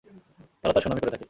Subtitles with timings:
[0.61, 1.19] তারা তাঁর সুনামই করে থাকে।